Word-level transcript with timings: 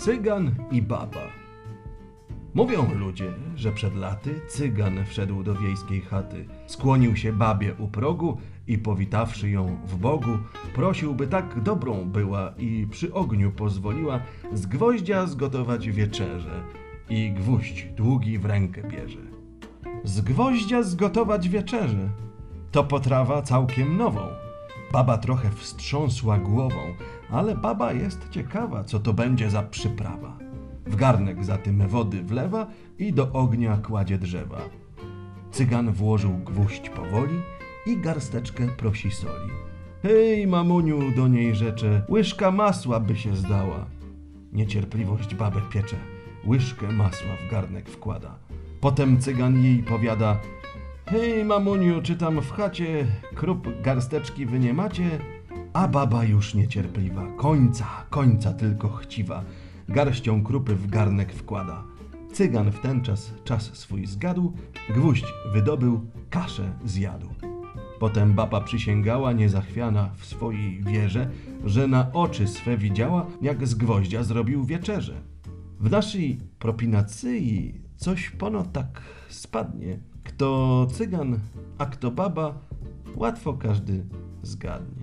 Cygan 0.00 0.54
i 0.70 0.82
baba. 0.82 1.28
Mówią 2.54 2.94
ludzie, 2.94 3.32
że 3.56 3.72
przed 3.72 3.96
laty 3.96 4.40
cygan 4.48 5.04
wszedł 5.04 5.42
do 5.42 5.54
wiejskiej 5.54 6.00
chaty, 6.00 6.44
skłonił 6.66 7.16
się 7.16 7.32
babie 7.32 7.74
u 7.74 7.88
progu 7.88 8.38
i 8.66 8.78
powitawszy 8.78 9.50
ją 9.50 9.76
w 9.86 9.96
Bogu, 9.96 10.38
prosił, 10.74 11.14
by 11.14 11.26
tak 11.26 11.62
dobrą 11.62 12.04
była 12.04 12.54
i 12.58 12.86
przy 12.90 13.14
ogniu 13.14 13.50
pozwoliła 13.50 14.20
z 14.52 14.66
gwoździa 14.66 15.26
zgotować 15.26 15.90
wieczerze 15.90 16.62
i 17.10 17.32
gwóźdź 17.32 17.84
długi 17.96 18.38
w 18.38 18.44
rękę 18.44 18.82
bierze. 18.88 19.20
Z 20.04 20.20
gwoździa 20.20 20.82
zgotować 20.82 21.48
wieczerze. 21.48 22.08
To 22.72 22.84
potrawa 22.84 23.42
całkiem 23.42 23.96
nową. 23.96 24.49
Baba 24.92 25.18
trochę 25.18 25.50
wstrząsła 25.50 26.38
głową, 26.38 26.94
ale 27.30 27.56
baba 27.56 27.92
jest 27.92 28.28
ciekawa, 28.30 28.84
co 28.84 29.00
to 29.00 29.12
będzie 29.12 29.50
za 29.50 29.62
przyprawa. 29.62 30.38
W 30.86 30.96
garnek 30.96 31.44
zatem 31.44 31.88
wody 31.88 32.22
wlewa 32.22 32.66
i 32.98 33.12
do 33.12 33.32
ognia 33.32 33.76
kładzie 33.76 34.18
drzewa. 34.18 34.60
Cygan 35.50 35.92
włożył 35.92 36.30
gwóźdź 36.30 36.90
powoli 36.90 37.40
i 37.86 37.96
garsteczkę 37.96 38.68
prosi 38.68 39.10
soli. 39.10 39.50
Hej, 40.02 40.46
mamuniu, 40.46 40.98
do 41.16 41.28
niej 41.28 41.54
rzecze, 41.54 42.02
łyżka 42.08 42.50
masła 42.50 43.00
by 43.00 43.16
się 43.16 43.36
zdała. 43.36 43.86
Niecierpliwość 44.52 45.34
babę 45.34 45.60
piecze, 45.72 45.96
łyżkę 46.46 46.92
masła 46.92 47.36
w 47.46 47.50
garnek 47.50 47.88
wkłada. 47.88 48.38
Potem 48.80 49.20
cygan 49.20 49.64
jej 49.64 49.82
powiada, 49.82 50.40
hej, 51.10 51.44
mamuniu, 51.44 52.02
czy 52.02 52.16
tam 52.16 52.40
w 52.40 52.50
chacie 52.50 53.06
krup 53.34 53.82
garsteczki 53.82 54.46
wy 54.46 54.58
nie 54.58 54.74
macie? 54.74 55.18
A 55.72 55.88
baba 55.88 56.24
już 56.24 56.54
niecierpliwa, 56.54 57.26
końca, 57.36 57.86
końca 58.10 58.52
tylko 58.52 58.88
chciwa, 58.88 59.44
garścią 59.88 60.44
krupy 60.44 60.74
w 60.74 60.86
garnek 60.86 61.32
wkłada. 61.32 61.84
Cygan 62.32 62.70
w 62.70 62.80
ten 62.80 63.02
czas 63.02 63.32
czas 63.44 63.62
swój 63.62 64.06
zgadł, 64.06 64.52
gwóźdź 64.94 65.24
wydobył, 65.52 66.00
kaszę 66.30 66.72
zjadł. 66.84 67.28
Potem 67.98 68.32
baba 68.32 68.60
przysięgała 68.60 69.32
niezachwiana 69.32 70.10
w 70.16 70.24
swojej 70.24 70.82
wierze, 70.82 71.30
że 71.64 71.88
na 71.88 72.12
oczy 72.12 72.48
swe 72.48 72.76
widziała, 72.76 73.26
jak 73.42 73.66
z 73.66 73.74
gwoździa 73.74 74.22
zrobił 74.22 74.64
wieczerze. 74.64 75.22
W 75.80 75.90
naszej 75.90 76.40
propinacji 76.58 77.74
coś 77.96 78.30
pono 78.30 78.62
tak 78.62 79.02
spadnie. 79.28 79.98
Kto 80.40 80.86
cygan, 80.92 81.40
a 81.78 81.86
kto 81.86 82.10
baba, 82.10 82.54
łatwo 83.16 83.52
każdy 83.52 84.04
zgadnie. 84.42 84.99